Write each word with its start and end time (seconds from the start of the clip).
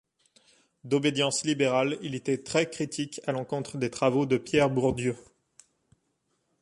D'obédience 0.83 1.43
libérale, 1.45 1.99
il 2.01 2.15
était 2.15 2.39
très 2.39 2.67
critique 2.67 3.21
à 3.27 3.33
l'encontre 3.33 3.77
des 3.77 3.91
travaux 3.91 4.25
de 4.25 4.37
Pierre 4.37 4.71
Bourdieu. 4.71 5.15